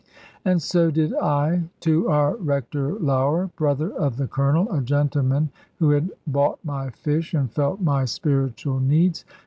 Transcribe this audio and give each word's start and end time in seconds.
And 0.45 0.59
so 0.59 0.89
did 0.89 1.13
I 1.13 1.69
to 1.81 2.09
our 2.09 2.35
Rector 2.37 2.93
Lougher, 2.95 3.51
brother 3.55 3.91
of 3.93 4.17
the 4.17 4.25
Colonel, 4.27 4.67
a 4.71 4.81
gentleman 4.81 5.51
who 5.75 5.91
had 5.91 6.09
bought 6.25 6.57
my 6.63 6.89
fish, 6.89 7.35
and 7.35 7.51
felt 7.51 7.79
my 7.81 8.05
spiritual 8.05 8.79
needs. 8.79 9.23